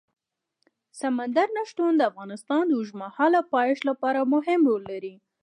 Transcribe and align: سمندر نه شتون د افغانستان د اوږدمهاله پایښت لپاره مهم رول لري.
سمندر 0.99 1.47
نه 1.57 1.63
شتون 1.69 1.91
د 1.97 2.01
افغانستان 2.11 2.63
د 2.67 2.71
اوږدمهاله 2.77 3.39
پایښت 3.53 3.81
لپاره 3.89 4.29
مهم 4.33 4.59
رول 4.69 4.83
لري. 4.91 5.13